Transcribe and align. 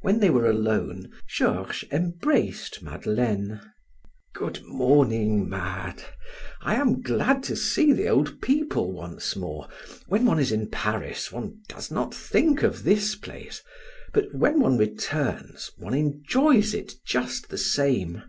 When 0.00 0.18
they 0.20 0.30
were 0.30 0.46
alone, 0.48 1.12
Georges 1.28 1.84
embraced 1.90 2.82
Madeleine. 2.82 3.60
"Good 4.32 4.62
morning, 4.64 5.46
Made! 5.46 6.02
I 6.62 6.76
am 6.76 7.02
glad 7.02 7.42
to 7.42 7.56
see 7.56 7.92
the 7.92 8.08
old 8.08 8.40
people 8.40 8.92
once 8.92 9.36
more. 9.36 9.68
When 10.06 10.24
one 10.24 10.38
is 10.40 10.52
in 10.52 10.70
Paris 10.70 11.30
one 11.30 11.60
does 11.68 11.90
not 11.90 12.14
think 12.14 12.62
of 12.62 12.82
this 12.84 13.14
place, 13.14 13.60
but 14.14 14.34
when 14.34 14.58
one 14.58 14.78
returns, 14.78 15.70
one 15.76 15.92
enjoys 15.92 16.72
it 16.72 16.94
just 17.04 17.50
the 17.50 17.58
same." 17.58 18.22